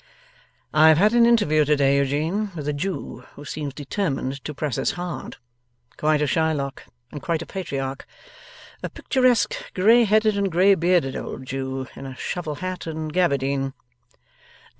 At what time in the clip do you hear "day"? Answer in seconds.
1.75-1.97